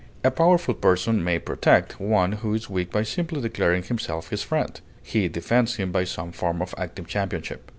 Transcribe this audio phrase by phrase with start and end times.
[0.23, 4.81] A powerful person may protect one who is weak by simply declaring himself his friend;
[5.03, 7.69] he defends him by some form of active championship.